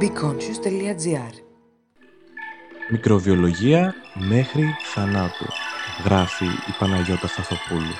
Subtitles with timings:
[0.00, 1.34] beconscious.gr
[2.90, 3.94] Μικροβιολογία
[4.28, 5.46] μέχρι θανάτου,
[6.04, 7.94] γράφει η Παναγιώτα Σταθοπούλου.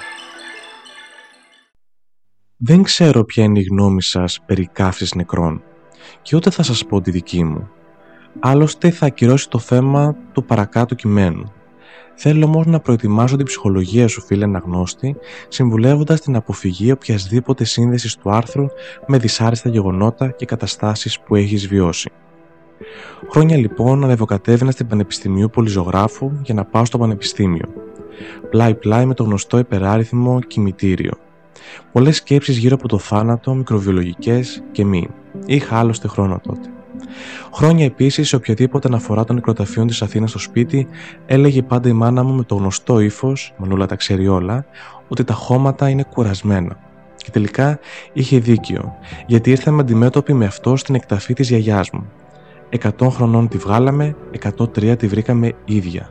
[2.56, 5.62] Δεν ξέρω ποια είναι η γνώμη σας περί καύσης νεκρών
[6.22, 7.70] και ούτε θα σας πω τη δική μου.
[8.40, 11.52] Άλλωστε θα ακυρώσει το θέμα του παρακάτω κειμένου.
[12.14, 15.16] Θέλω όμως να προετοιμάσω την ψυχολογία σου, φίλε αναγνώστη,
[15.48, 18.66] συμβουλεύοντας την αποφυγή οποιασδήποτε σύνδεσης του άρθρου
[19.06, 22.10] με δυσάρεστα γεγονότα και καταστάσεις που έχεις βιώσει.
[23.30, 27.68] Χρόνια λοιπόν ανεβοκατέβαινα στην Πανεπιστημίου Πολυζωγράφου για να πάω στο Πανεπιστήμιο.
[28.50, 31.12] Πλάι-πλάι με το γνωστό υπεράριθμο κημητήριο.
[31.92, 35.08] Πολλές σκέψεις γύρω από το θάνατο, μικροβιολογικές και μη.
[35.46, 36.75] Είχα άλλωστε χρόνο τότε.
[37.52, 40.88] Χρόνια επίσης, σε οποιαδήποτε αναφορά των νεκροταφείων της Αθήνας στο σπίτι,
[41.26, 44.66] έλεγε πάντα η μάνα μου με το γνωστό ύφος, Μανούλα τα ξέρει όλα,
[45.08, 46.78] ότι τα χώματα είναι κουρασμένα.
[47.16, 47.78] Και τελικά
[48.12, 48.94] είχε δίκιο,
[49.26, 52.06] γιατί ήρθαμε αντιμέτωποι με αυτό στην εκταφή της γιαγιάς μου.
[52.70, 54.16] 100 χρονών τη βγάλαμε,
[54.58, 56.10] 103 τη βρήκαμε ίδια.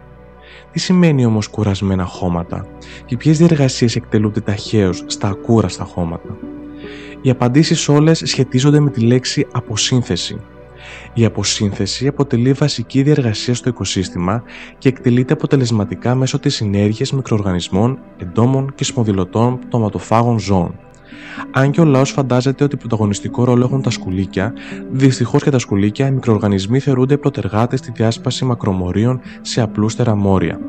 [0.71, 2.65] Τι σημαίνει όμως κουρασμένα χώματα
[3.05, 6.37] και ποιες διεργασίες εκτελούνται ταχαίως στα ακούραστα χώματα;
[7.21, 10.39] Οι απαντήσεις όλες σχετίζονται με τη λέξη αποσύνθεση,
[11.13, 14.43] η αποσύνθεση αποτελεί βασική διεργασία στο οικοσύστημα
[14.77, 20.79] και εκτελείται αποτελεσματικά μέσω της συνέργειας μικροοργανισμών, εντόμων και σπονδυλωτών πτωματοφάγων ζώων.
[21.51, 24.53] Αν και ο λαός φαντάζεται ότι πρωταγωνιστικό ρόλο έχουν τα σκουλίκια,
[24.91, 30.59] δυστυχώς και τα σκουλίκια οι μικροοργανισμοί θεωρούνται πρωτεργάτε στη διάσπαση μακρομορίων σε απλούστερα μόρια.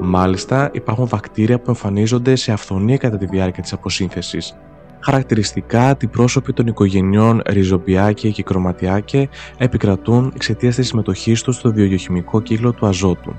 [0.00, 4.56] Μάλιστα, υπάρχουν βακτήρια που εμφανίζονται σε αυθονία κατά τη διάρκεια της αποσύνθεσης,
[5.00, 12.72] Χαρακτηριστικά, πρόσωποι των οικογενειών ριζοπιάκια και κροματιάκια επικρατούν εξαιτίας της συμμετοχής τους στο βιογειοχημικό κύκλο
[12.72, 13.34] του αζότου.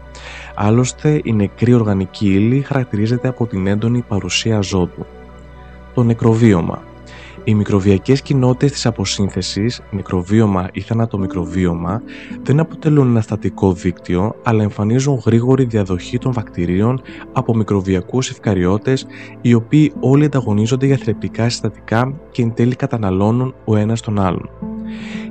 [0.55, 5.05] Άλλωστε, η νεκρή οργανική ύλη χαρακτηρίζεται από την έντονη παρουσία αζότου.
[5.93, 6.83] Το νεκροβίωμα
[7.49, 12.01] οι μικροβιακές κοινότητες της αποσύνθεσης, μικροβίωμα ή θανατομικροβίωμα,
[12.43, 17.01] δεν αποτελούν ένα στατικό δίκτυο, αλλά εμφανίζουν γρήγορη διαδοχή των βακτηρίων
[17.33, 19.05] από μικροβιακούς ευκαριώτες,
[19.41, 24.49] οι οποίοι όλοι ανταγωνίζονται για θρεπτικά συστατικά και εν τέλει καταναλώνουν ο ένας τον άλλον.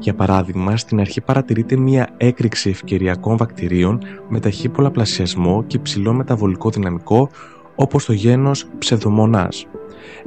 [0.01, 6.71] Για παράδειγμα, στην αρχή παρατηρείται μία έκρηξη ευκαιριακών βακτηρίων με ταχύ πολλαπλασιασμό και ψηλό μεταβολικό
[6.71, 7.29] δυναμικό,
[7.75, 9.67] όπως το γένος ψευδομονάς.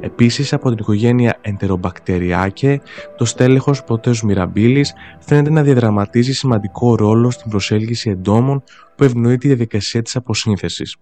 [0.00, 2.76] Επίσης από την οικογένεια Enterobacteriaceae,
[3.16, 4.86] το στέλεχος Proteus mirabilis
[5.20, 8.62] φαίνεται να διαδραματίζει σημαντικό ρόλο στην προσέλκυση εντόμων
[8.96, 10.96] που ευνοεί τη διαδικασία της αποσύνθεσης.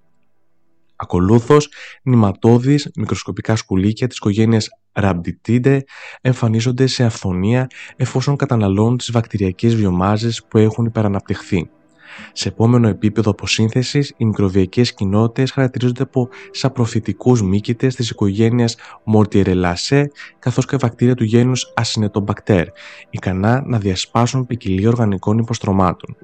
[0.97, 1.69] Ακολούθως,
[2.03, 5.79] νηματώδεις μικροσκοπικά σκουλίκια της οικογένειας Rhabditidae
[6.21, 7.67] εμφανίζονται σε αυθονία
[7.97, 11.71] εφόσον καταναλώνουν τις βακτηριακές βιομάζες που έχουν υπεραναπτυχθεί.
[12.33, 18.77] Σε επόμενο επίπεδο αποσύνθεσης, οι μικροβιακές κοινότητες χαρακτηρίζονται από σαπροφυτικούς μύκητες της οικογένειας
[19.15, 20.05] Mortierelaceae,
[20.39, 22.65] καθώς και βακτήρια του γένους Acinetobacter,
[23.11, 26.17] ικανά να διασπάσουν ποικιλία οργανικών υποστρωμάτων.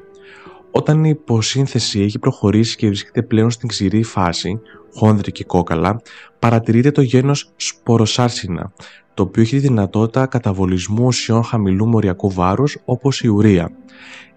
[0.70, 4.60] Όταν η υποσύνθεση έχει προχωρήσει και βρίσκεται πλέον στην ξηρή φάση,
[4.94, 6.00] χόνδρη και κόκαλα,
[6.38, 8.72] παρατηρείται το γένος σποροσάρσινα,
[9.14, 13.70] το οποίο έχει τη δυνατότητα καταβολισμού ουσιών χαμηλού μοριακού βάρους όπως η ουρία.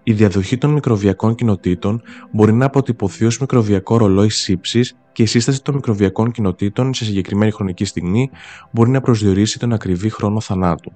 [0.02, 5.62] Η διαδοχή των μικροβιακών κοινοτήτων μπορεί να αποτυπωθεί ως μικροβιακό ρολόι σύψης και η σύσταση
[5.62, 8.30] των μικροβιακών κοινοτήτων σε συγκεκριμένη χρονική στιγμή
[8.70, 10.92] μπορεί να προσδιορίσει τον ακριβή χρόνο θανάτου.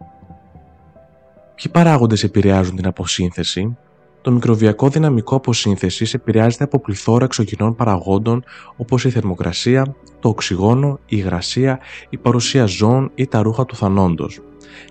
[1.54, 3.76] Ποιοι παράγοντες επηρεάζουν την αποσύνθεση,
[4.24, 8.44] το μικροβιακό δυναμικό αποσύνθεσης επηρεάζεται από πληθώρα εξωγενών παραγόντων
[8.76, 14.40] όπως η θερμοκρασία, το οξυγόνο, η υγρασία, η παρουσία ζώων ή τα ρούχα του θανόντος.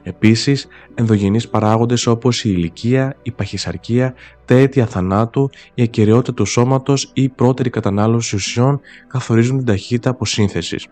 [0.04, 4.14] Επίσης, ενδογενείς παράγοντες όπως η ηλικία, η παχυσαρκία,
[4.46, 10.10] τα αίτια θανάτου, η ακαιρεότητα του σώματος ή η πρώτερη κατανάλωση ουσιών καθορίζουν την ταχύτητα
[10.10, 10.88] αποσύνθεσης.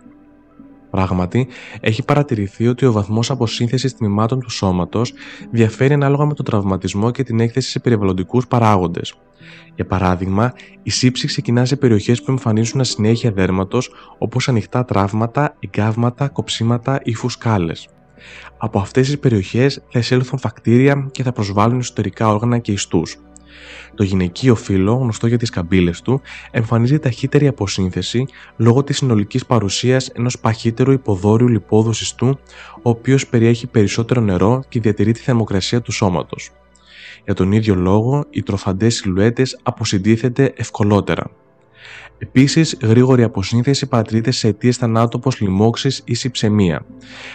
[0.91, 1.47] Πράγματι,
[1.79, 5.13] έχει παρατηρηθεί ότι ο βαθμός αποσύνθεσης τμήματων του σώματος
[5.51, 9.15] διαφέρει ανάλογα με τον τραυματισμό και την έκθεση σε περιβαλλοντικούς παράγοντες.
[9.75, 10.53] Για παράδειγμα,
[10.83, 17.13] η σύψη ξεκινά σε περιοχές που εμφανίζουν ασυνέχεια δέρματος όπως ανοιχτά τραύματα, εγκάβματα, κοψίματα ή
[17.13, 17.87] φουσκάλες.
[18.57, 23.17] Από αυτές τις περιοχές θα εισέλθουν βακτήρια και θα προσβάλλουν εσωτερικά όργανα και ιστούς.
[23.95, 26.21] Το γυναικείο φύλλο, γνωστό για τις καμπύλες του,
[26.51, 28.25] εμφανίζει ταχύτερη αποσύνθεση
[28.57, 32.39] λόγω της συνολικής παρουσίας ενός παχύτερου υποδόριου λιπόδου ιστού,
[32.81, 36.49] ο οποίος περιέχει περισσότερο νερό και διατηρεί τη θερμοκρασία του σώματος.
[37.25, 41.31] Για τον ίδιο λόγο, οι τροφαντές σιλουέτες αποσυντίθεται ευκολότερα.
[42.17, 46.85] Επίσης, γρήγορη αποσύνθεση παρατηρείται σε αιτίες θανάτου όπω λοιμώξεις ή συψεμία.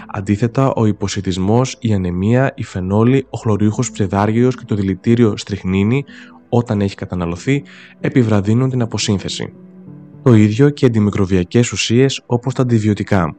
[0.09, 6.05] Αντίθετα, ο υποσυτισμός, η ανεμία, η φενόλη, ο χλωριούχος ψεδάργιο και το δηλητήριο στριχνίνη,
[6.49, 7.63] όταν έχει καταναλωθεί,
[8.01, 9.53] επιβραδύνουν την αποσύνθεση.
[10.23, 13.37] Το ίδιο και αντιμικροβιακές ουσίες όπως τα αντιβιωτικά.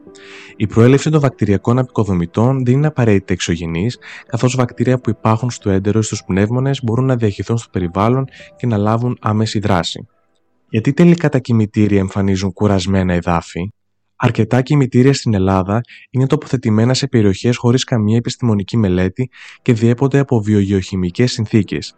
[0.56, 3.90] Η προέλευση των βακτηριακών απεικοδομητών δεν είναι απαραίτητα εξωγενή,
[4.26, 8.24] καθώς βακτήρια που υπάρχουν στο έντερο ή στους πνεύμονες μπορούν να διαχειριστούν στο περιβάλλον
[8.56, 10.08] και να λάβουν άμεση δράση.
[10.68, 13.72] Γιατί τελικά τα κημητήρια εμφανίζουν κουρασμένα εδάφη,
[14.20, 15.80] Αρκετά κημητήρια στην Ελλάδα
[16.10, 19.30] είναι τοποθετημένα σε περιοχές χωρίς καμία επιστημονική μελέτη
[19.62, 21.94] και διέπονται από βιογεωχημικές συνθήκες.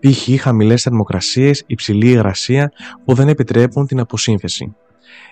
[0.00, 0.40] Π.χ.
[0.40, 2.72] χαμηλές θερμοκρασίες, υψηλή υγρασία
[3.04, 4.74] που δεν επιτρέπουν την αποσύνθεση.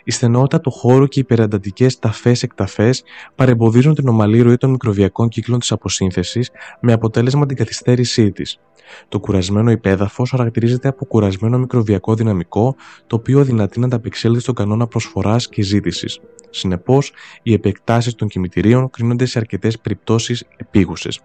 [0.04, 2.90] Η στενότητα του χώρου και οι υπεραντατικέ ταφέ-εκταφέ
[3.34, 8.58] παρεμποδίζουν την ομαλή ροή των μικροβιακών κύκλων της αποσύνθεσης με αποτέλεσμα την καθυστέρησή της.
[9.08, 12.76] Το κουρασμένο υπέδαφος χαρακτηρίζεται από κουρασμένο μικροβιακό δυναμικό,
[13.06, 16.20] το οποίο δυνατεί να ανταπεξέλθει στον κανόνα προσφοράς και ζήτησης.
[16.50, 21.20] Συνεπώς, οι επεκτάσεις των κημητηρίων κρίνονται σε αρκετές περιπτώσεις επίγουσες.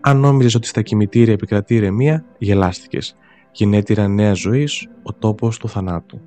[0.00, 3.16] Αν νόμιζες ότι στα κημητήρια επικρατεί ηρεμία, γελάστηκες.
[3.52, 6.20] Γενέτειρα νέας ζωής, ο τόπος του θανάτου.